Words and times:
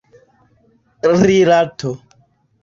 rilato 1.27 1.91